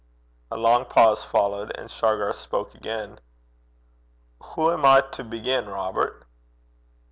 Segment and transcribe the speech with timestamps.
[0.49, 3.19] A long pause followed, and Shargar spoke again.
[4.41, 6.25] 'Hoo am I to begin, Robert?'